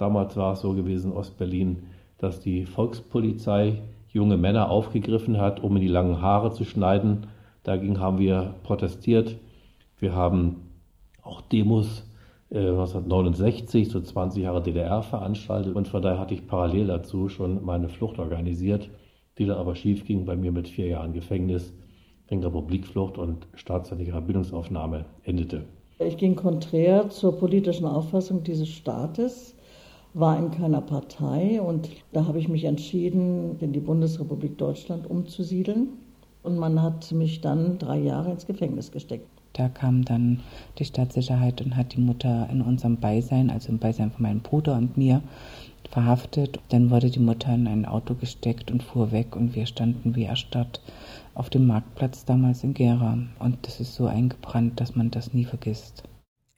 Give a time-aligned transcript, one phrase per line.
[0.00, 1.82] Damals war es so gewesen in Ostberlin,
[2.16, 7.26] dass die Volkspolizei junge Männer aufgegriffen hat, um in die langen Haare zu schneiden.
[7.64, 9.36] Dagegen haben wir protestiert.
[9.98, 10.70] Wir haben
[11.22, 12.10] auch Demos
[12.50, 17.62] 1969, äh, so 20 Jahre DDR veranstaltet und von daher hatte ich parallel dazu schon
[17.62, 18.88] meine Flucht organisiert,
[19.36, 21.74] die dann aber schief ging bei mir mit vier Jahren Gefängnis
[22.26, 25.64] wegen Republikflucht und staatsähnlicher Bildungsaufnahme endete.
[25.98, 29.54] Ich ging konträr zur politischen Auffassung dieses Staates,
[30.14, 35.88] war in keiner Partei und da habe ich mich entschieden, in die Bundesrepublik Deutschland umzusiedeln.
[36.42, 39.28] Und man hat mich dann drei Jahre ins Gefängnis gesteckt.
[39.52, 40.40] Da kam dann
[40.78, 44.76] die Staatssicherheit und hat die Mutter in unserem Beisein, also im Beisein von meinem Bruder
[44.76, 45.22] und mir,
[45.90, 46.60] verhaftet.
[46.68, 50.24] Dann wurde die Mutter in ein Auto gesteckt und fuhr weg und wir standen wie
[50.24, 50.80] erstarrt
[51.34, 53.18] auf dem Marktplatz damals in Gera.
[53.38, 56.04] Und das ist so eingebrannt, dass man das nie vergisst.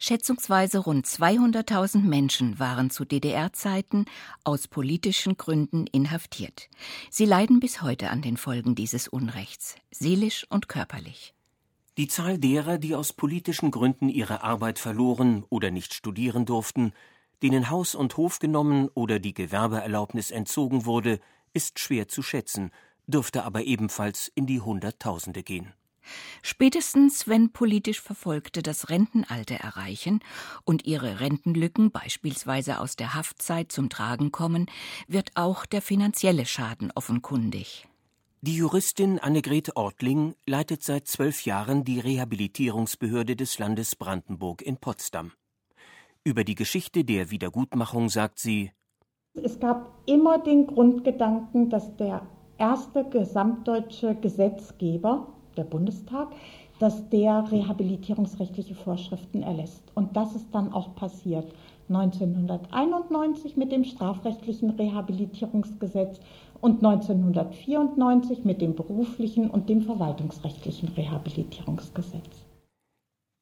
[0.05, 4.07] Schätzungsweise rund 200.000 Menschen waren zu DDR-Zeiten
[4.43, 6.69] aus politischen Gründen inhaftiert.
[7.09, 11.35] Sie leiden bis heute an den Folgen dieses Unrechts, seelisch und körperlich.
[11.99, 16.93] Die Zahl derer, die aus politischen Gründen ihre Arbeit verloren oder nicht studieren durften,
[17.45, 21.21] denen Haus und Hof genommen oder die Gewerbeerlaubnis entzogen wurde,
[21.53, 22.73] ist schwer zu schätzen,
[23.07, 25.73] dürfte aber ebenfalls in die Hunderttausende gehen.
[26.43, 30.21] Spätestens, wenn politisch Verfolgte das Rentenalter erreichen
[30.65, 34.67] und ihre Rentenlücken beispielsweise aus der Haftzeit zum Tragen kommen,
[35.09, 37.89] wird auch der finanzielle Schaden offenkundig.
[38.45, 45.31] Die Juristin Annegret Ortling leitet seit zwölf Jahren die Rehabilitierungsbehörde des Landes Brandenburg in Potsdam.
[46.25, 48.73] Über die Geschichte der Wiedergutmachung sagt sie
[49.35, 52.27] Es gab immer den Grundgedanken, dass der
[52.59, 56.29] erste gesamtdeutsche Gesetzgeber, der Bundestag,
[56.79, 59.83] dass der rehabilitierungsrechtliche Vorschriften erlässt.
[59.95, 61.53] Und das ist dann auch passiert.
[61.89, 66.21] 1991 mit dem strafrechtlichen Rehabilitierungsgesetz
[66.61, 72.47] und 1994 mit dem beruflichen und dem verwaltungsrechtlichen Rehabilitierungsgesetz.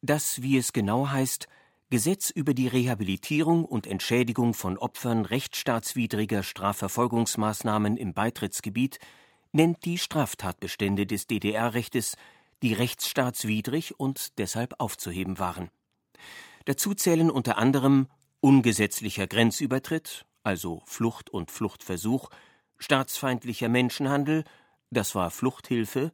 [0.03, 1.47] Das, wie es genau heißt,
[1.91, 8.99] Gesetz über die Rehabilitierung und Entschädigung von Opfern rechtsstaatswidriger Strafverfolgungsmaßnahmen im Beitrittsgebiet,
[9.53, 12.16] nennt die Straftatbestände des DDR-Rechtes,
[12.62, 15.71] die rechtsstaatswidrig und deshalb aufzuheben waren.
[16.66, 18.09] Dazu zählen unter anderem
[18.41, 22.31] ungesetzlicher Grenzübertritt, also Flucht und Fluchtversuch,
[22.78, 24.44] staatsfeindlicher Menschenhandel,
[24.91, 26.12] das war Fluchthilfe,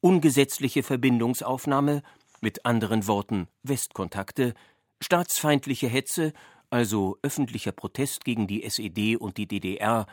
[0.00, 2.02] ungesetzliche Verbindungsaufnahme,
[2.40, 4.54] mit anderen Worten Westkontakte,
[5.00, 6.32] staatsfeindliche Hetze,
[6.70, 10.06] also öffentlicher Protest gegen die SED und die DDR,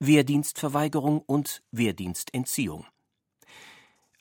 [0.00, 2.86] Wehrdienstverweigerung und Wehrdienstentziehung.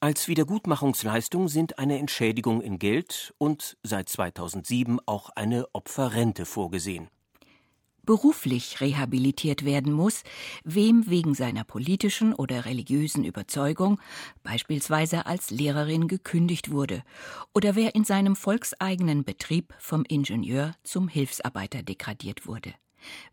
[0.02, 7.10] Als Wiedergutmachungsleistung sind eine Entschädigung in Geld und seit 2007 auch eine Opferrente vorgesehen
[8.10, 10.24] beruflich rehabilitiert werden muss,
[10.64, 14.02] wem wegen seiner politischen oder religiösen Überzeugung
[14.42, 17.04] beispielsweise als Lehrerin gekündigt wurde
[17.54, 22.74] oder wer in seinem volkseigenen Betrieb vom Ingenieur zum Hilfsarbeiter degradiert wurde,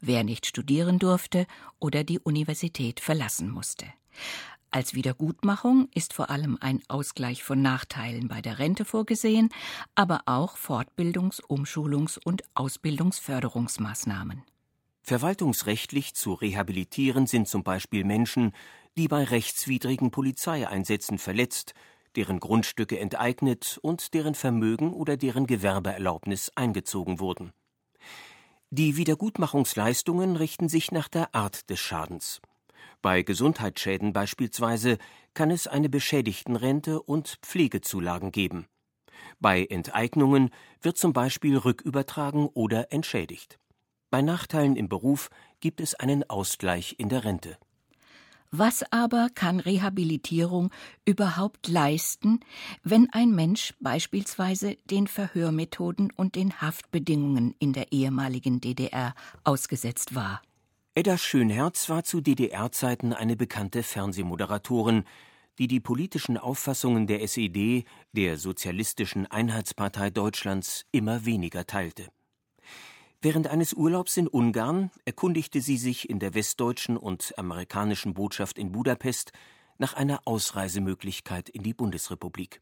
[0.01, 1.47] wer nicht studieren durfte
[1.79, 3.87] oder die Universität verlassen musste.
[4.71, 9.49] Als Wiedergutmachung ist vor allem ein Ausgleich von Nachteilen bei der Rente vorgesehen,
[9.95, 14.43] aber auch Fortbildungs-, Umschulungs- und Ausbildungsförderungsmaßnahmen.
[15.03, 18.53] Verwaltungsrechtlich zu rehabilitieren sind zum Beispiel Menschen,
[18.99, 21.75] die bei rechtswidrigen Polizeieinsätzen verletzt,
[22.17, 27.53] deren Grundstücke enteignet und deren Vermögen oder deren Gewerbeerlaubnis eingezogen wurden.
[28.79, 32.43] Die Wiedergutmachungsleistungen richten sich nach der Art des Schadens.
[33.01, 34.99] Bei Gesundheitsschäden beispielsweise
[35.33, 38.67] kann es eine Beschädigtenrente und Pflegezulagen geben.
[39.41, 40.51] Bei Enteignungen
[40.83, 43.59] wird zum Beispiel rückübertragen oder entschädigt.
[44.11, 47.57] Bei Nachteilen im Beruf gibt es einen Ausgleich in der Rente.
[48.51, 50.71] Was aber kann Rehabilitierung
[51.05, 52.41] überhaupt leisten,
[52.83, 59.15] wenn ein Mensch beispielsweise den Verhörmethoden und den Haftbedingungen in der ehemaligen DDR
[59.45, 60.43] ausgesetzt war?
[60.95, 65.05] Edda Schönherz war zu DDR-Zeiten eine bekannte Fernsehmoderatorin,
[65.59, 72.09] die die politischen Auffassungen der SED, der Sozialistischen Einheitspartei Deutschlands, immer weniger teilte.
[73.23, 78.73] Während eines Urlaubs in Ungarn erkundigte sie sich in der westdeutschen und amerikanischen Botschaft in
[78.73, 79.33] Budapest
[79.79, 82.61] nach einer Ausreisemöglichkeit in die Bundesrepublik.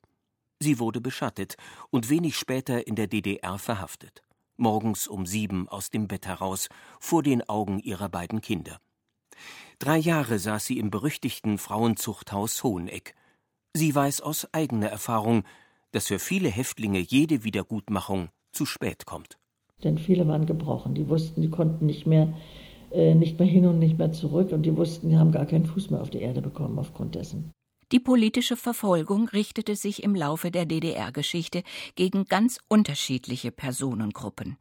[0.61, 1.57] Sie wurde beschattet
[1.91, 4.23] und wenig später in der DDR verhaftet.
[4.57, 6.69] Morgens um sieben aus dem Bett heraus,
[7.01, 8.81] vor den Augen ihrer beiden Kinder.
[9.81, 13.15] Drei Jahre saß sie im berüchtigten Frauenzuchthaus Hoheneck.
[13.73, 15.43] Sie weiß aus eigener Erfahrung,
[15.91, 19.39] dass für viele Häftlinge jede Wiedergutmachung zu spät kommt.
[19.83, 20.95] Denn viele waren gebrochen.
[20.95, 22.33] Die wussten, die konnten nicht mehr,
[22.91, 24.53] äh, nicht mehr hin und nicht mehr zurück.
[24.53, 27.53] Und die wussten, die haben gar keinen Fuß mehr auf die Erde bekommen aufgrund dessen.
[27.93, 31.63] Die politische Verfolgung richtete sich im Laufe der DDR-Geschichte
[31.97, 34.57] gegen ganz unterschiedliche Personengruppen.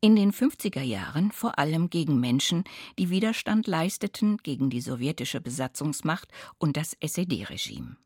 [0.00, 2.64] In den 50er Jahren vor allem gegen Menschen,
[2.98, 6.28] die Widerstand leisteten gegen die sowjetische Besatzungsmacht
[6.58, 7.96] und das SED-Regime.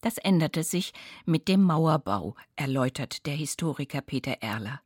[0.00, 0.92] Das änderte sich
[1.24, 4.80] mit dem Mauerbau, erläutert der Historiker Peter Erler.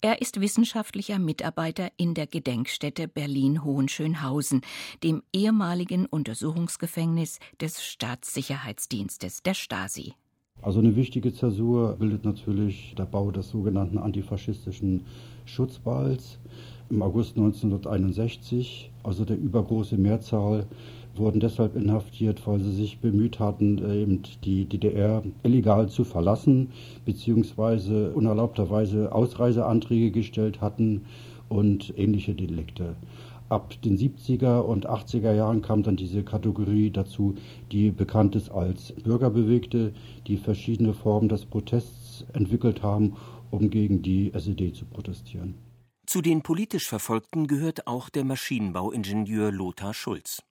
[0.00, 4.60] Er ist wissenschaftlicher Mitarbeiter in der Gedenkstätte Berlin-Hohenschönhausen,
[5.02, 10.14] dem ehemaligen Untersuchungsgefängnis des Staatssicherheitsdienstes der Stasi.
[10.62, 15.04] Also eine wichtige Zäsur bildet natürlich der Bau des sogenannten antifaschistischen
[15.44, 16.38] Schutzwalls
[16.88, 18.90] im August 1961.
[19.02, 20.66] Also der übergroße Mehrzahl
[21.18, 26.70] wurden deshalb inhaftiert, weil sie sich bemüht hatten, äh, eben die DDR illegal zu verlassen,
[27.04, 31.06] beziehungsweise unerlaubterweise Ausreiseanträge gestellt hatten
[31.48, 32.96] und ähnliche Delikte.
[33.48, 37.36] Ab den 70er und 80er Jahren kam dann diese Kategorie dazu,
[37.70, 39.92] die bekannt ist als Bürgerbewegte,
[40.26, 43.14] die verschiedene Formen des Protests entwickelt haben,
[43.52, 45.54] um gegen die SED zu protestieren.
[46.06, 50.42] Zu den politisch Verfolgten gehört auch der Maschinenbauingenieur Lothar Schulz.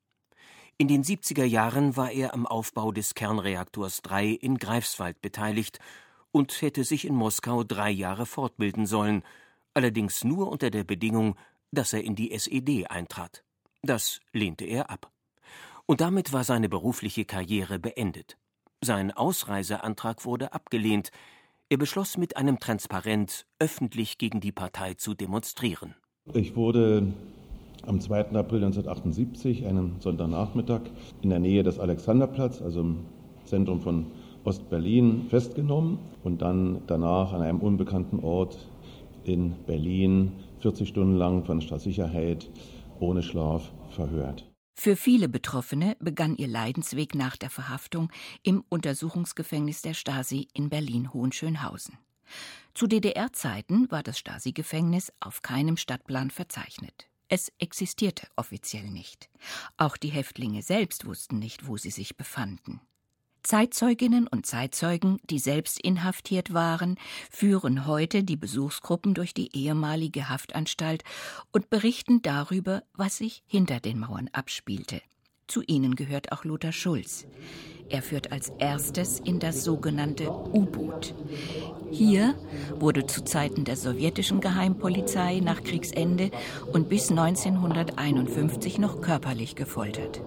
[0.78, 5.80] In den 70er Jahren war er am Aufbau des Kernreaktors 3 in Greifswald beteiligt
[6.34, 9.24] und hätte sich in Moskau drei Jahre fortbilden sollen,
[9.74, 11.38] allerdings nur unter der Bedingung,
[11.72, 13.46] dass er in die SED eintrat.
[13.84, 15.10] Das lehnte er ab.
[15.86, 18.38] Und damit war seine berufliche Karriere beendet.
[18.82, 21.12] Sein Ausreiseantrag wurde abgelehnt.
[21.70, 25.96] Er beschloss mit einem Transparent öffentlich gegen die Partei zu demonstrieren.
[26.34, 27.14] Ich wurde
[27.88, 28.32] am 2.
[28.32, 30.82] April 1978, einem Sonntagnachmittag,
[31.22, 33.06] in der Nähe des Alexanderplatz, also im
[33.46, 34.08] Zentrum von
[34.44, 38.70] Ostberlin, festgenommen und dann danach an einem unbekannten Ort
[39.24, 42.50] in Berlin 40 Stunden lang von Staatssicherheit
[43.00, 44.46] ohne Schlaf verhört.
[44.78, 48.12] Für viele Betroffene begann ihr Leidensweg nach der Verhaftung
[48.44, 51.98] im Untersuchungsgefängnis der Stasi in Berlin-Hohenschönhausen.
[52.74, 57.08] Zu DDR-Zeiten war das Stasi-Gefängnis auf keinem Stadtplan verzeichnet.
[57.28, 59.30] Es existierte offiziell nicht.
[59.78, 62.82] Auch die Häftlinge selbst wussten nicht, wo sie sich befanden.
[63.46, 66.98] Zeitzeuginnen und Zeitzeugen, die selbst inhaftiert waren,
[67.30, 71.04] führen heute die Besuchsgruppen durch die ehemalige Haftanstalt
[71.52, 75.02] und berichten darüber, was sich hinter den Mauern abspielte.
[75.48, 77.28] Zu ihnen gehört auch Lothar Schulz.
[77.88, 81.14] Er führt als erstes in das sogenannte U-Boot.
[81.92, 82.34] Hier
[82.80, 86.32] wurde zu Zeiten der sowjetischen Geheimpolizei nach Kriegsende
[86.74, 90.20] und bis 1951 noch körperlich gefoltert.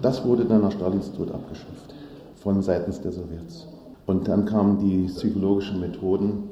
[0.00, 1.94] Das wurde dann nach Stalins Tod abgeschafft
[2.36, 3.68] von seitens der Sowjets.
[4.06, 6.44] Und dann kamen die psychologischen Methoden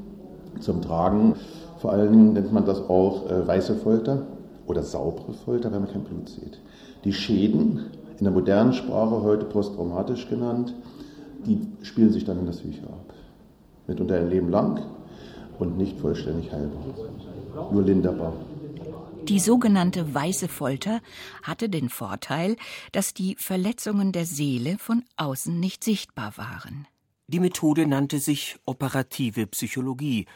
[0.60, 1.34] zum Tragen.
[1.78, 4.26] Vor Dingen nennt man das auch äh, weiße Folter
[4.66, 6.60] oder saubere Folter, wenn man kein Blut sieht.
[7.04, 7.86] Die Schäden
[8.20, 10.74] in der modernen Sprache heute posttraumatisch genannt,
[11.46, 13.14] die spielen sich dann in der Psyche ab.
[13.86, 14.82] Mitunter ein Leben lang
[15.58, 16.84] und nicht vollständig heilbar,
[17.72, 18.34] nur linderbar.
[19.24, 21.00] Die sogenannte weiße Folter
[21.42, 22.56] hatte den Vorteil,
[22.92, 26.86] dass die Verletzungen der Seele von außen nicht sichtbar waren.
[27.26, 30.26] Die Methode nannte sich operative Psychologie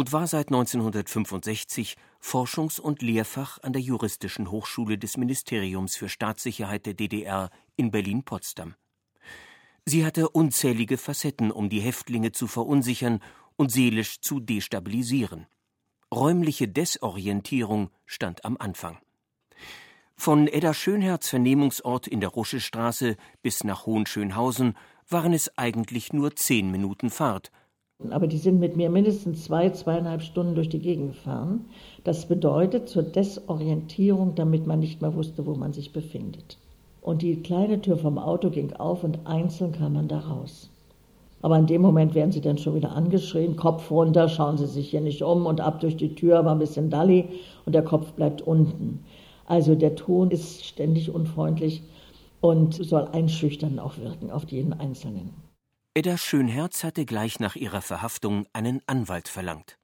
[0.00, 6.86] und war seit 1965 Forschungs- und Lehrfach an der Juristischen Hochschule des Ministeriums für Staatssicherheit
[6.86, 8.76] der DDR in Berlin-Potsdam.
[9.84, 13.20] Sie hatte unzählige Facetten, um die Häftlinge zu verunsichern
[13.56, 15.46] und seelisch zu destabilisieren.
[16.10, 18.96] Räumliche Desorientierung stand am Anfang.
[20.16, 24.78] Von Edda Schönherz Vernehmungsort in der Ruschestraße bis nach Hohenschönhausen
[25.10, 27.50] waren es eigentlich nur zehn Minuten Fahrt,
[28.08, 31.66] aber die sind mit mir mindestens zwei, zweieinhalb Stunden durch die Gegend gefahren.
[32.02, 36.56] Das bedeutet zur Desorientierung, damit man nicht mehr wusste, wo man sich befindet.
[37.02, 40.70] Und die kleine Tür vom Auto ging auf und einzeln kam man da raus.
[41.42, 44.90] Aber in dem Moment werden sie dann schon wieder angeschrien, Kopf runter, schauen Sie sich
[44.90, 47.28] hier nicht um und ab durch die Tür war ein bisschen Dalli
[47.64, 49.04] und der Kopf bleibt unten.
[49.46, 51.82] Also der Ton ist ständig unfreundlich
[52.40, 55.49] und soll einschüchtern auch wirken auf jeden Einzelnen.
[56.00, 59.76] Edda Schönherz hatte gleich nach ihrer Verhaftung einen Anwalt verlangt.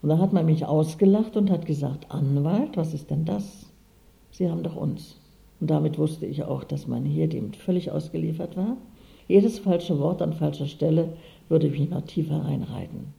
[0.00, 3.66] Und da hat man mich ausgelacht und hat gesagt, Anwalt, was ist denn das?
[4.30, 5.20] Sie haben doch uns.
[5.58, 8.76] Und damit wusste ich auch, dass man hier dem völlig ausgeliefert war.
[9.26, 11.16] Jedes falsche Wort an falscher Stelle
[11.48, 13.12] würde mich noch tiefer einreiten.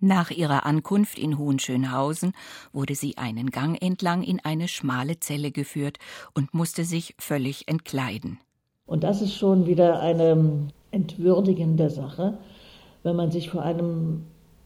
[0.00, 2.32] Nach ihrer Ankunft in Hohenschönhausen
[2.72, 5.98] wurde sie einen Gang entlang in eine schmale Zelle geführt
[6.32, 8.38] und musste sich völlig entkleiden.
[8.86, 12.38] Und das ist schon wieder eine entwürdigende Sache,
[13.02, 14.24] wenn man sich vor einem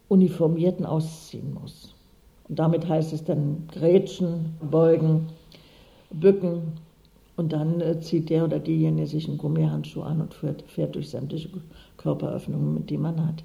[0.08, 1.94] Uniformierten ausziehen muss.
[2.48, 5.28] Und damit heißt es dann grätschen, beugen,
[6.10, 6.74] bücken.
[7.36, 11.08] Und dann äh, zieht der oder diejenige sich einen Gummihandschuh an und fährt, fährt durch
[11.08, 11.48] sämtliche
[11.96, 13.42] Körperöffnungen, die man hat.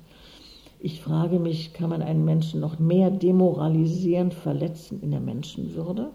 [0.79, 6.11] Ich frage mich, kann man einen Menschen noch mehr demoralisieren, verletzen in der Menschenwürde?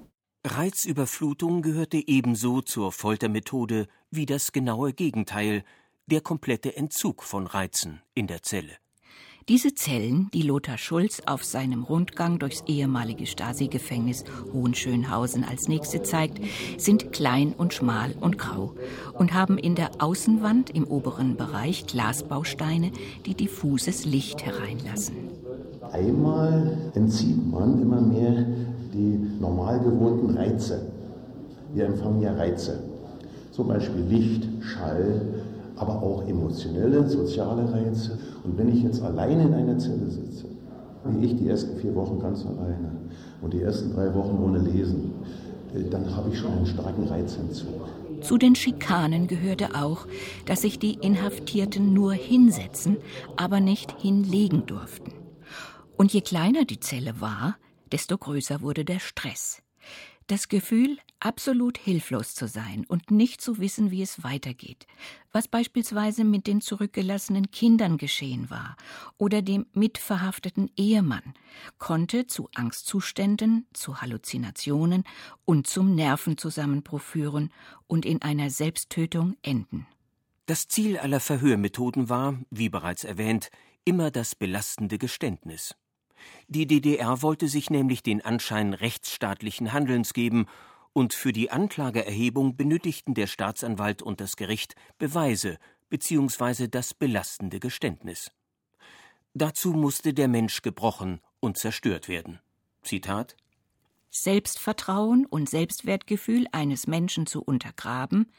[0.46, 5.64] Reizüberflutung gehörte ebenso zur Foltermethode wie das genaue Gegenteil,
[6.06, 8.72] der komplette Entzug von Reizen in der Zelle.
[9.48, 16.38] Diese Zellen, die Lothar Schulz auf seinem Rundgang durchs ehemalige Stasi-Gefängnis Hohenschönhausen als nächste zeigt,
[16.78, 18.76] sind klein und schmal und grau
[19.14, 22.92] und haben in der Außenwand im oberen Bereich Glasbausteine,
[23.26, 25.16] die diffuses Licht hereinlassen.
[25.90, 28.46] Einmal entzieht man immer mehr
[28.94, 30.92] die normal gewohnten Reize.
[31.74, 32.84] Wir empfangen ja Reize,
[33.50, 35.42] zum Beispiel Licht, Schall,
[35.76, 38.18] aber auch emotionelle, soziale Reize.
[38.44, 40.46] Und wenn ich jetzt alleine in einer Zelle sitze,
[41.04, 42.92] wie ich die ersten vier Wochen ganz alleine
[43.40, 45.12] und die ersten drei Wochen ohne Lesen,
[45.74, 47.88] äh, dann habe ich schon einen starken Reizentzug.
[48.20, 50.06] Zu den Schikanen gehörte auch,
[50.46, 52.98] dass sich die Inhaftierten nur hinsetzen,
[53.36, 55.12] aber nicht hinlegen durften.
[55.96, 57.56] Und je kleiner die Zelle war,
[57.90, 59.61] desto größer wurde der Stress.
[60.26, 64.86] Das Gefühl, absolut hilflos zu sein und nicht zu wissen, wie es weitergeht,
[65.32, 68.76] was beispielsweise mit den zurückgelassenen Kindern geschehen war
[69.18, 71.34] oder dem mitverhafteten Ehemann,
[71.78, 75.04] konnte zu Angstzuständen, zu Halluzinationen
[75.44, 77.52] und zum Nervenzusammenbruch führen
[77.86, 79.86] und in einer Selbsttötung enden.
[80.46, 83.50] Das Ziel aller Verhörmethoden war, wie bereits erwähnt,
[83.84, 85.74] immer das belastende Geständnis.
[86.48, 90.46] Die DDR wollte sich nämlich den Anschein rechtsstaatlichen Handelns geben,
[90.92, 96.68] und für die Anklageerhebung benötigten der Staatsanwalt und das Gericht Beweise bzw.
[96.68, 98.30] das belastende Geständnis.
[99.34, 102.40] Dazu musste der Mensch gebrochen und zerstört werden.
[102.82, 103.36] Zitat
[104.10, 108.30] Selbstvertrauen und Selbstwertgefühl eines Menschen zu untergraben,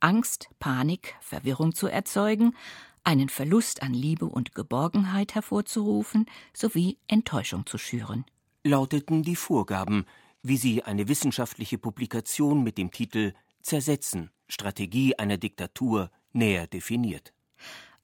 [0.00, 2.56] Angst, Panik, Verwirrung zu erzeugen,
[3.04, 8.24] einen Verlust an Liebe und Geborgenheit hervorzurufen sowie Enttäuschung zu schüren.
[8.64, 10.06] Lauteten die Vorgaben,
[10.42, 13.32] wie sie eine wissenschaftliche Publikation mit dem Titel
[13.62, 17.32] Zersetzen Strategie einer Diktatur näher definiert.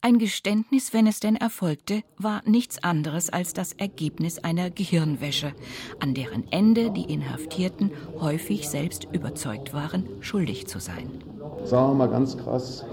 [0.00, 5.52] Ein Geständnis, wenn es denn erfolgte, war nichts anderes als das Ergebnis einer Gehirnwäsche,
[5.98, 7.90] an deren Ende die Inhaftierten
[8.20, 11.24] häufig selbst überzeugt waren, schuldig zu sein.
[11.64, 12.84] Sagen wir mal ganz krass,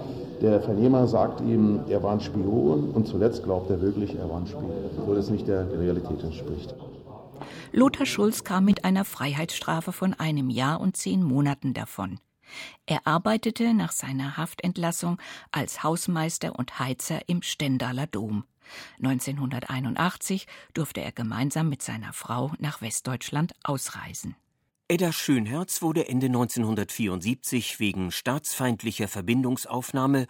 [0.42, 4.38] der Vernehmer sagt ihm, er war ein Spion und zuletzt glaubt er wirklich, er war
[4.38, 6.76] ein Spion, obwohl es nicht der Realität entspricht.
[7.72, 12.20] Lothar Schulz kam mit einer Freiheitsstrafe von einem Jahr und zehn Monaten davon.
[12.86, 15.18] Er arbeitete nach seiner Haftentlassung
[15.52, 18.46] als Hausmeister und Heizer im Stendaler Dom.
[19.02, 24.36] 1981 durfte er gemeinsam mit seiner Frau nach Westdeutschland ausreisen.
[24.88, 30.28] Edda Schönherz wurde Ende 1974 wegen staatsfeindlicher Verbindungsaufnahme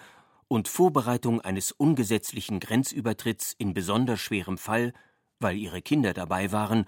[0.47, 4.93] und Vorbereitung eines ungesetzlichen Grenzübertritts in besonders schwerem Fall,
[5.41, 6.85] weil ihre Kinder dabei waren,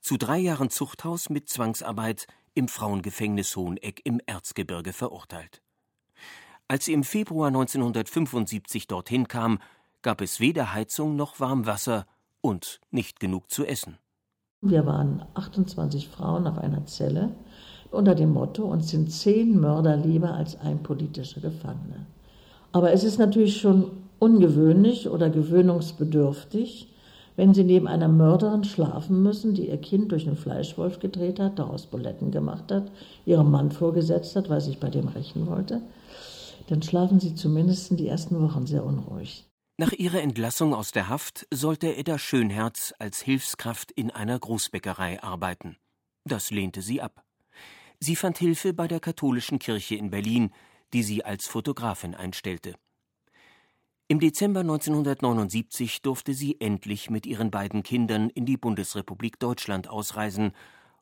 [0.00, 5.60] zu drei Jahren Zuchthaus mit Zwangsarbeit im Frauengefängnis Hoheneck im Erzgebirge verurteilt.
[6.68, 9.58] Als sie im Februar 1975 dorthin kam,
[10.00, 12.06] gab es weder Heizung noch Warmwasser
[12.40, 13.98] und nicht genug zu essen.
[14.62, 17.30] Wir waren 28 Frauen auf einer Zelle
[17.90, 22.04] unter dem Motto, uns sind zehn Mörder lieber als ein politischer Gefangener.
[22.70, 26.92] Aber es ist natürlich schon ungewöhnlich oder gewöhnungsbedürftig,
[27.36, 31.58] wenn sie neben einer Mörderin schlafen müssen, die ihr Kind durch einen Fleischwolf gedreht hat,
[31.58, 32.92] daraus Buletten gemacht hat,
[33.24, 35.80] ihrem Mann vorgesetzt hat, weil sie sich bei dem rächen wollte,
[36.68, 39.49] dann schlafen sie zumindest die ersten Wochen sehr unruhig.
[39.80, 45.78] Nach ihrer Entlassung aus der Haft sollte Edda Schönherz als Hilfskraft in einer Großbäckerei arbeiten.
[46.26, 47.24] Das lehnte sie ab.
[47.98, 50.52] Sie fand Hilfe bei der katholischen Kirche in Berlin,
[50.92, 52.74] die sie als Fotografin einstellte.
[54.06, 60.52] Im Dezember 1979 durfte sie endlich mit ihren beiden Kindern in die Bundesrepublik Deutschland ausreisen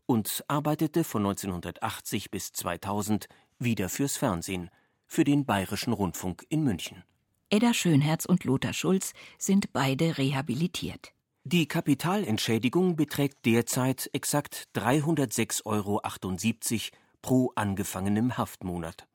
[0.06, 3.26] und arbeitete von 1980 bis 2000
[3.58, 4.70] wieder fürs Fernsehen,
[5.04, 7.02] für den Bayerischen Rundfunk in München.
[7.50, 11.14] Edda Schönherz und Lothar Schulz sind beide rehabilitiert.
[11.44, 16.02] Die Kapitalentschädigung beträgt derzeit exakt 306,78 Euro
[17.22, 19.06] pro angefangenem Haftmonat.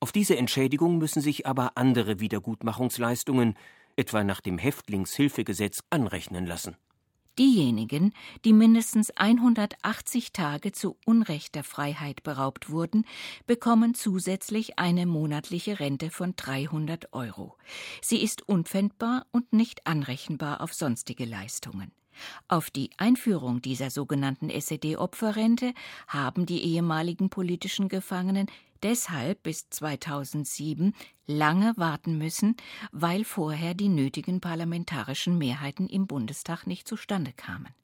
[0.00, 3.58] Auf diese Entschädigung müssen sich aber andere Wiedergutmachungsleistungen,
[3.94, 6.78] etwa nach dem Häftlingshilfegesetz, anrechnen lassen.
[7.38, 8.12] Diejenigen,
[8.44, 13.04] die mindestens 180 Tage zu Unrecht der Freiheit beraubt wurden,
[13.46, 17.56] bekommen zusätzlich eine monatliche Rente von 300 Euro.
[18.00, 21.90] Sie ist unpfändbar und nicht anrechenbar auf sonstige Leistungen.
[22.48, 25.74] Auf die Einführung dieser sogenannten SED-Opferrente
[26.08, 28.46] haben die ehemaligen politischen Gefangenen
[28.82, 30.94] deshalb bis 2007
[31.26, 32.56] lange warten müssen,
[32.92, 37.74] weil vorher die nötigen parlamentarischen Mehrheiten im Bundestag nicht zustande kamen.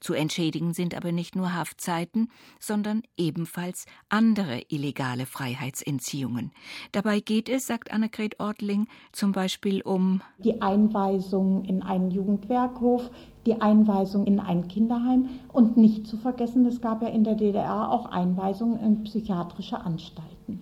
[0.00, 6.52] Zu entschädigen sind aber nicht nur Haftzeiten, sondern ebenfalls andere illegale Freiheitsentziehungen.
[6.92, 13.10] Dabei geht es, sagt Annegret Ortling, zum Beispiel um die Einweisung in einen Jugendwerkhof,
[13.46, 17.90] die Einweisung in ein Kinderheim und nicht zu vergessen, es gab ja in der DDR
[17.90, 20.60] auch Einweisungen in psychiatrische Anstalten.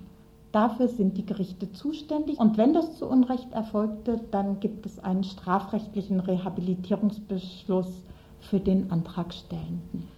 [0.57, 2.39] Dafür sind die Gerichte zuständig.
[2.39, 8.05] Und wenn das zu Unrecht erfolgte, dann gibt es einen strafrechtlichen Rehabilitierungsbeschluss
[8.47, 10.09] für den Antragstellenden.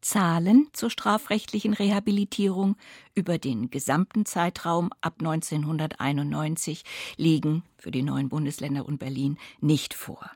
[0.00, 2.76] Zahlen zur strafrechtlichen Rehabilitierung
[3.14, 6.84] über den gesamten Zeitraum ab 1991
[7.16, 10.30] liegen für die neuen Bundesländer und Berlin nicht vor.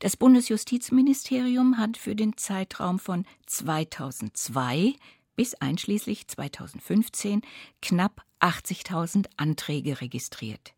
[0.00, 4.94] Das Bundesjustizministerium hat für den Zeitraum von 2002
[5.36, 7.42] bis einschließlich 2015
[7.80, 10.74] knapp 80.000 Anträge registriert.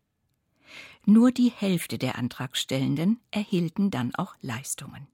[1.05, 5.07] Nur die Hälfte der Antragstellenden erhielten dann auch Leistungen.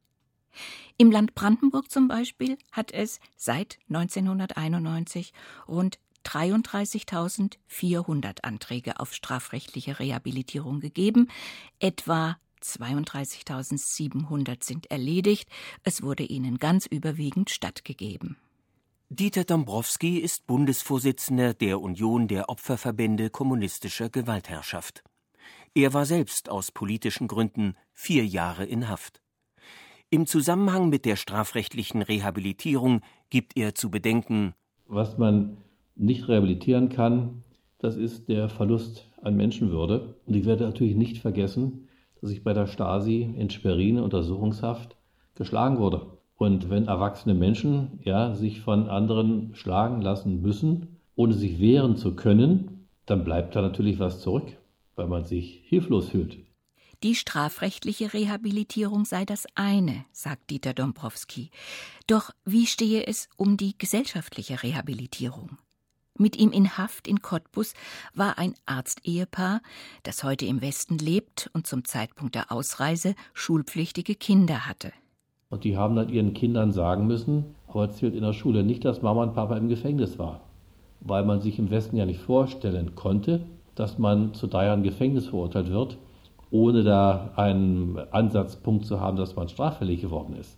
[0.98, 5.34] Im Land Brandenburg zum Beispiel hat es seit 1991
[5.68, 11.28] rund 33.400 Anträge auf strafrechtliche Rehabilitierung gegeben,
[11.80, 15.50] etwa 32.700 sind erledigt,
[15.84, 18.38] es wurde ihnen ganz überwiegend stattgegeben.
[19.12, 25.04] Dieter Dombrowski ist Bundesvorsitzender der Union der Opferverbände kommunistischer Gewaltherrschaft.
[25.74, 29.22] Er war selbst aus politischen Gründen vier Jahre in Haft.
[30.12, 34.56] Im Zusammenhang mit der strafrechtlichen Rehabilitierung gibt er zu bedenken,
[34.88, 35.58] was man
[35.96, 37.44] nicht rehabilitieren kann,
[37.78, 40.16] das ist der Verlust an Menschenwürde.
[40.26, 41.88] Und ich werde natürlich nicht vergessen,
[42.22, 44.96] dass ich bei der Stasi in Schwerin Untersuchungshaft
[45.36, 46.08] geschlagen wurde.
[46.38, 52.16] Und wenn erwachsene Menschen ja, sich von anderen schlagen lassen müssen, ohne sich wehren zu
[52.16, 54.58] können, dann bleibt da natürlich was zurück,
[54.96, 56.40] weil man sich hilflos fühlt.
[57.02, 61.50] Die strafrechtliche Rehabilitierung sei das eine, sagt Dieter Dombrowski.
[62.08, 65.58] Doch wie stehe es um die gesellschaftliche Rehabilitierung?
[66.18, 67.74] Mit ihm in Haft in Cottbus
[68.14, 69.62] war ein Arztehepaar,
[70.04, 74.92] das heute im Westen lebt und zum Zeitpunkt der Ausreise schulpflichtige Kinder hatte.
[75.50, 79.02] Und die haben dann ihren Kindern sagen müssen, aber erzählt in der Schule nicht, dass
[79.02, 80.42] Mama und Papa im Gefängnis war.
[81.00, 85.28] Weil man sich im Westen ja nicht vorstellen konnte, dass man zu drei Jahren Gefängnis
[85.28, 85.98] verurteilt wird
[86.52, 90.58] ohne da einen Ansatzpunkt zu haben, dass man straffällig geworden ist.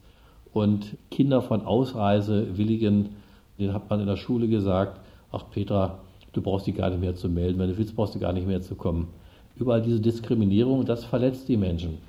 [0.53, 3.15] Und Kinder von Ausreisewilligen,
[3.57, 4.99] denen hat man in der Schule gesagt,
[5.31, 5.99] ach Petra,
[6.33, 8.47] du brauchst dich gar nicht mehr zu melden, wenn du willst, brauchst du gar nicht
[8.47, 9.09] mehr zu kommen.
[9.55, 11.99] Überall diese Diskriminierung, das verletzt die Menschen.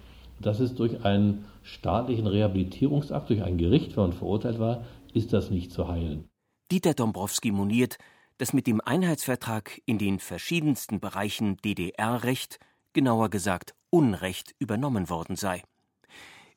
[0.41, 5.51] Das ist durch einen staatlichen Rehabilitierungsakt, durch ein Gericht, wenn man verurteilt war, ist das
[5.51, 6.25] nicht zu heilen.
[6.71, 7.99] Dieter Dombrowski moniert,
[8.39, 12.59] dass mit dem Einheitsvertrag in den verschiedensten Bereichen DDR-Recht
[12.93, 15.63] genauer gesagt Unrecht übernommen worden sei.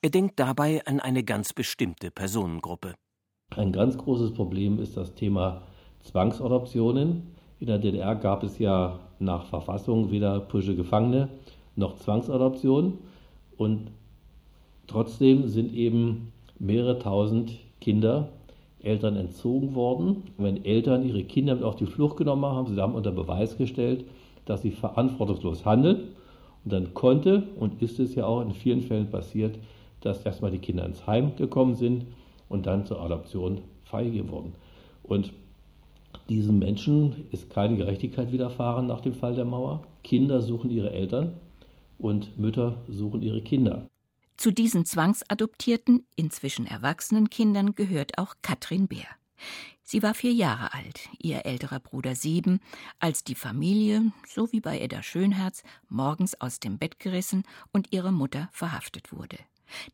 [0.02, 2.94] Er denkt dabei an eine ganz bestimmte Personengruppe.
[3.56, 5.64] Ein ganz großes Problem ist das Thema
[6.02, 7.36] Zwangsadoptionen.
[7.60, 11.30] In der DDR gab es ja nach Verfassung weder politische Gefangene
[11.76, 13.00] noch Zwangsadoption.
[13.58, 13.92] Und
[14.88, 18.30] trotzdem sind eben mehrere tausend Kinder
[18.82, 20.24] Eltern entzogen worden.
[20.38, 24.06] wenn Eltern ihre Kinder mit auf die Flucht genommen haben sie haben unter Beweis gestellt,
[24.46, 26.10] dass sie verantwortungslos handeln
[26.66, 29.58] und dann konnte und ist es ja auch in vielen Fällen passiert,
[30.02, 32.06] dass erstmal die Kinder ins Heim gekommen sind
[32.50, 34.54] und dann zur Adoption freigegeben wurden.
[35.04, 35.32] Und
[36.28, 39.84] diesen Menschen ist keine Gerechtigkeit widerfahren nach dem Fall der Mauer.
[40.04, 41.34] Kinder suchen ihre Eltern
[42.00, 43.88] und Mütter suchen ihre Kinder.
[44.38, 49.08] Zu diesen zwangsadoptierten, inzwischen erwachsenen Kindern gehört auch Katrin Bär.
[49.88, 52.60] Sie war vier Jahre alt, ihr älterer Bruder sieben,
[53.00, 58.12] als die Familie, so wie bei Edda Schönherz, morgens aus dem Bett gerissen und ihre
[58.12, 59.38] Mutter verhaftet wurde.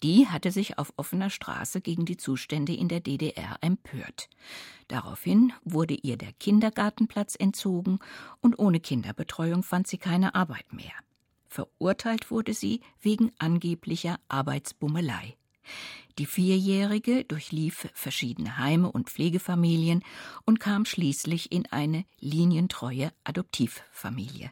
[0.02, 4.30] Die hatte sich auf offener Straße gegen die Zustände in der DDR empört.
[4.88, 8.00] Daraufhin wurde ihr der Kindergartenplatz entzogen
[8.40, 10.94] und ohne Kinderbetreuung fand sie keine Arbeit mehr.
[11.48, 15.36] Verurteilt wurde sie wegen angeblicher Arbeitsbummelei.
[16.18, 20.04] Die Vierjährige durchlief verschiedene Heime und Pflegefamilien
[20.46, 24.52] und kam schließlich in eine linientreue Adoptivfamilie.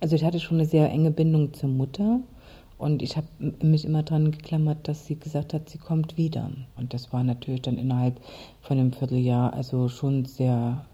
[0.00, 2.20] Also ich hatte schon eine sehr enge Bindung zur Mutter
[2.78, 3.28] und ich habe
[3.62, 6.50] mich immer dran geklammert, dass sie gesagt hat, sie kommt wieder.
[6.76, 8.18] Und das war natürlich dann innerhalb
[8.62, 10.86] von einem Vierteljahr also schon sehr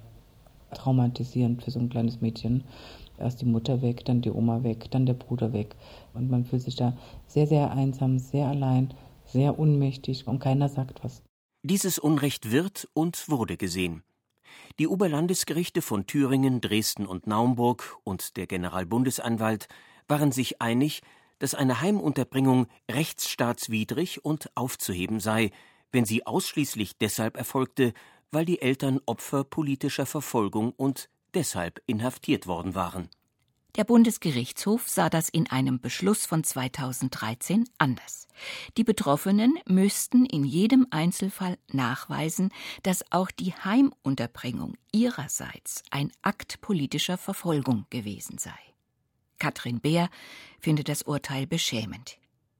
[0.74, 2.64] traumatisierend für so ein kleines Mädchen.
[3.18, 5.76] Erst die Mutter weg, dann die Oma weg, dann der Bruder weg.
[6.12, 6.92] Und man fühlt sich da
[7.28, 8.92] sehr, sehr einsam, sehr allein
[9.36, 11.22] sehr ohnmächtig und keiner sagt was.
[11.62, 14.02] Dieses Unrecht wird und wurde gesehen.
[14.78, 19.68] Die Oberlandesgerichte von Thüringen, Dresden und Naumburg und der Generalbundesanwalt
[20.08, 21.02] waren sich einig,
[21.38, 25.50] dass eine Heimunterbringung rechtsstaatswidrig und aufzuheben sei,
[25.92, 27.92] wenn sie ausschließlich deshalb erfolgte,
[28.30, 33.10] weil die Eltern Opfer politischer Verfolgung und deshalb inhaftiert worden waren.
[33.76, 38.26] Der Bundesgerichtshof sah das in einem Beschluss von 2013 anders.
[38.78, 42.50] Die Betroffenen müssten in jedem Einzelfall nachweisen,
[42.84, 48.58] dass auch die Heimunterbringung ihrerseits ein Akt politischer Verfolgung gewesen sei.
[49.38, 50.08] Katrin Beer
[50.58, 52.18] findet das Urteil beschämend.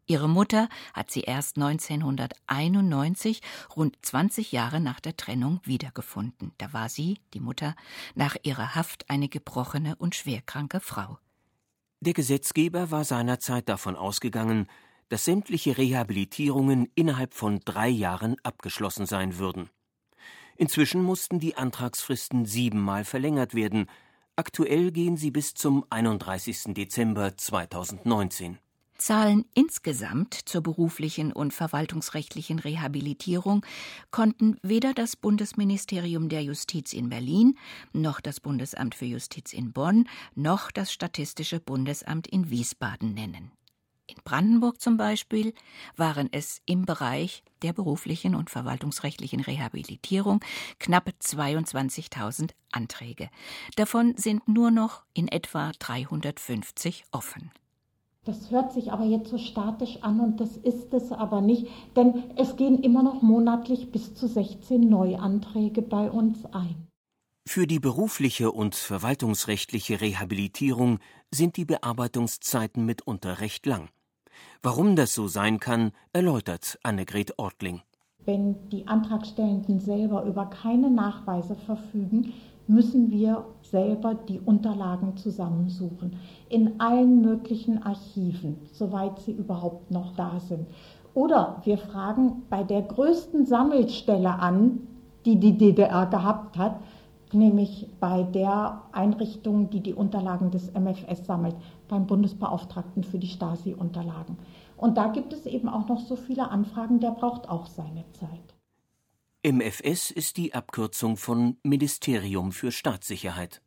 [0.08, 3.42] Ihre Mutter hat sie erst 1991,
[3.74, 6.52] rund 20 Jahre nach der Trennung, wiedergefunden.
[6.58, 7.74] Da war sie, die Mutter,
[8.14, 11.18] nach ihrer Haft eine gebrochene und schwerkranke Frau.
[12.00, 14.68] Der Gesetzgeber war seinerzeit davon ausgegangen,
[15.08, 19.70] dass sämtliche Rehabilitierungen innerhalb von drei Jahren abgeschlossen sein würden.
[20.56, 23.86] Inzwischen mussten die Antragsfristen siebenmal verlängert werden.
[24.36, 26.74] Aktuell gehen sie bis zum 31.
[26.74, 28.58] Dezember 2019
[28.98, 33.64] zahlen insgesamt zur beruflichen und verwaltungsrechtlichen Rehabilitierung
[34.10, 37.58] konnten weder das Bundesministerium der Justiz in Berlin,
[37.92, 43.52] noch das Bundesamt für Justiz in Bonn, noch das Statistische Bundesamt in Wiesbaden nennen.
[44.08, 45.52] In Brandenburg zum Beispiel
[45.96, 50.44] waren es im Bereich der beruflichen und verwaltungsrechtlichen Rehabilitierung
[50.78, 53.30] knapp 22.000 Anträge.
[53.74, 57.50] Davon sind nur noch in etwa 350 offen.
[58.26, 62.24] Das hört sich aber jetzt so statisch an und das ist es aber nicht, denn
[62.34, 66.88] es gehen immer noch monatlich bis zu 16 Neuanträge bei uns ein.
[67.48, 70.98] Für die berufliche und verwaltungsrechtliche Rehabilitierung
[71.30, 73.90] sind die Bearbeitungszeiten mitunter recht lang.
[74.60, 77.82] Warum das so sein kann, erläutert Annegret Ortling.
[78.24, 82.32] Wenn die Antragstellenden selber über keine Nachweise verfügen,
[82.68, 86.16] müssen wir selber die Unterlagen zusammensuchen.
[86.48, 90.66] In allen möglichen Archiven, soweit sie überhaupt noch da sind.
[91.14, 94.80] Oder wir fragen bei der größten Sammelstelle an,
[95.24, 96.80] die die DDR gehabt hat,
[97.32, 101.56] nämlich bei der Einrichtung, die die Unterlagen des MFS sammelt,
[101.88, 104.36] beim Bundesbeauftragten für die Stasi-Unterlagen.
[104.76, 108.55] Und da gibt es eben auch noch so viele Anfragen, der braucht auch seine Zeit.
[109.46, 113.62] MFS ist die Abkürzung von Ministerium für Staatssicherheit.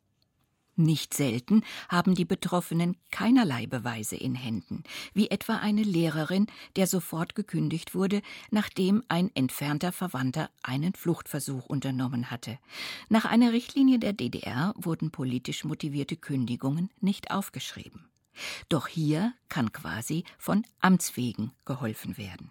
[0.76, 7.34] Nicht selten haben die Betroffenen keinerlei Beweise in Händen, wie etwa eine Lehrerin, der sofort
[7.34, 12.58] gekündigt wurde, nachdem ein entfernter Verwandter einen Fluchtversuch unternommen hatte.
[13.08, 18.10] Nach einer Richtlinie der DDR wurden politisch motivierte Kündigungen nicht aufgeschrieben.
[18.68, 22.50] Doch hier kann quasi von Amts wegen geholfen werden.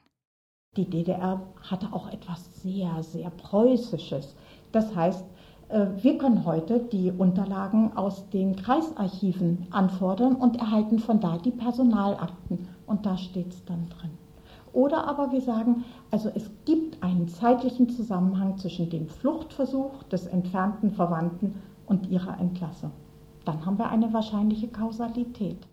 [0.78, 4.36] Die DDR hatte auch etwas sehr, sehr Preußisches.
[4.72, 5.26] Das heißt,
[5.70, 11.52] äh, wir können heute die Unterlagen aus den Kreisarchiven anfordern und erhalten von da die
[11.52, 12.68] Personalakten.
[12.86, 14.12] Und da steht es dann drin.
[14.72, 20.92] Oder aber wir sagen, also es gibt einen zeitlichen Zusammenhang zwischen dem Fluchtversuch des entfernten
[20.92, 21.56] Verwandten
[21.88, 22.92] und ihrer Entlassung.
[23.44, 25.68] Dann haben wir eine wahrscheinliche Kausalität.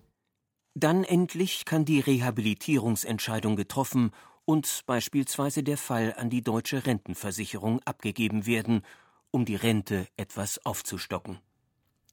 [0.73, 4.11] Dann endlich kann die Rehabilitierungsentscheidung getroffen
[4.47, 8.81] und beispielsweise der Fall an die deutsche Rentenversicherung abgegeben werden,
[9.29, 11.39] um die Rente etwas aufzustocken.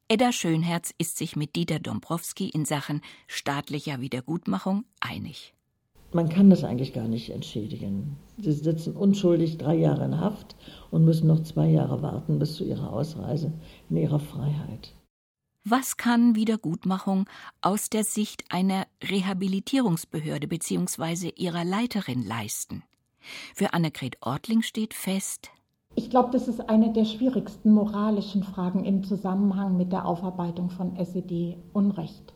[0.09, 5.53] Edda Schönherz ist sich mit Dieter Dombrowski in Sachen staatlicher Wiedergutmachung einig.
[6.11, 8.17] Man kann das eigentlich gar nicht entschädigen.
[8.37, 10.57] Sie sitzen unschuldig drei Jahre in Haft
[10.91, 13.53] und müssen noch zwei Jahre warten bis zu ihrer Ausreise
[13.89, 14.93] in ihrer Freiheit.
[15.67, 17.25] Was kann Wiedergutmachung
[17.63, 21.31] aus der Sicht einer Rehabilitierungsbehörde bzw.
[21.35, 22.83] ihrer Leiterin leisten?
[23.55, 25.49] Für Annegret Ortling steht fest,
[25.97, 30.97] ich glaube, das ist eine der schwierigsten moralischen Fragen im Zusammenhang mit der Aufarbeitung von
[30.97, 32.33] SED-Unrecht.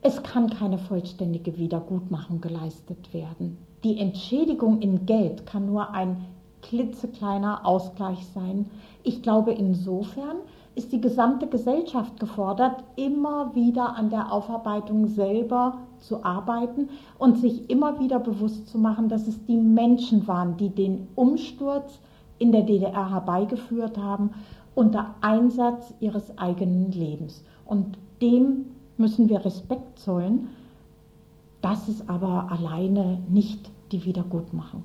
[0.00, 3.58] Es kann keine vollständige Wiedergutmachung geleistet werden.
[3.84, 6.24] Die Entschädigung in Geld kann nur ein
[6.62, 8.70] klitzekleiner Ausgleich sein.
[9.02, 10.36] Ich glaube insofern,
[10.78, 16.88] ist die gesamte Gesellschaft gefordert, immer wieder an der Aufarbeitung selber zu arbeiten
[17.18, 21.98] und sich immer wieder bewusst zu machen, dass es die Menschen waren, die den Umsturz
[22.38, 24.30] in der DDR herbeigeführt haben
[24.76, 27.44] unter Einsatz ihres eigenen Lebens.
[27.66, 30.48] Und dem müssen wir Respekt zollen.
[31.60, 34.84] Das ist aber alleine nicht die Wiedergutmachung.